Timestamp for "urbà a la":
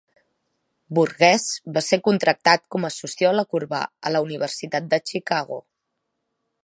3.63-4.23